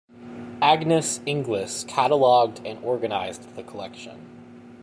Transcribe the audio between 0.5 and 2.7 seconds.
Agnes Inglis cataloged